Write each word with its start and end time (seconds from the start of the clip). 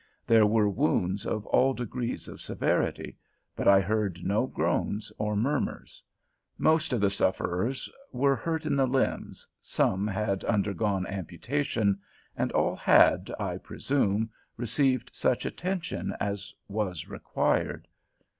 There 0.25 0.47
were 0.47 0.67
wounds 0.67 1.27
of 1.27 1.45
all 1.45 1.75
degrees 1.75 2.27
of 2.27 2.41
severity, 2.41 3.19
but 3.55 3.67
I 3.67 3.79
heard 3.81 4.23
no 4.23 4.47
groans 4.47 5.11
or 5.19 5.35
murmurs. 5.35 6.01
Most 6.57 6.91
of 6.91 6.99
the 6.99 7.11
sufferers 7.11 7.87
were 8.11 8.35
hurt 8.35 8.65
in 8.65 8.75
the 8.75 8.87
limbs, 8.87 9.47
some 9.61 10.07
had 10.07 10.43
undergone 10.45 11.05
amputation, 11.05 11.99
and 12.35 12.51
all 12.53 12.75
had, 12.75 13.31
I 13.39 13.57
presume, 13.59 14.31
received 14.57 15.11
such 15.13 15.45
attention 15.45 16.15
as 16.19 16.51
was 16.67 17.07
required. 17.07 17.87